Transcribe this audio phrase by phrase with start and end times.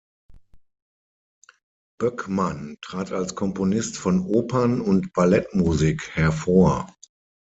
[1.99, 6.91] Böckmann trat als Komponist von Opern und Ballettmusik hervor.